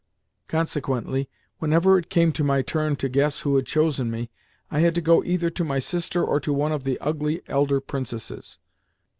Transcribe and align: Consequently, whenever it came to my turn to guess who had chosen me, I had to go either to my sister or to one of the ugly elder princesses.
Consequently, 0.47 1.29
whenever 1.59 1.95
it 1.99 2.09
came 2.09 2.31
to 2.31 2.43
my 2.43 2.63
turn 2.63 2.95
to 2.95 3.07
guess 3.07 3.41
who 3.41 3.55
had 3.55 3.67
chosen 3.67 4.09
me, 4.09 4.31
I 4.71 4.79
had 4.79 4.95
to 4.95 4.99
go 5.01 5.23
either 5.23 5.51
to 5.51 5.63
my 5.63 5.77
sister 5.77 6.25
or 6.25 6.39
to 6.39 6.51
one 6.51 6.71
of 6.71 6.85
the 6.85 6.97
ugly 7.01 7.43
elder 7.47 7.79
princesses. 7.79 8.57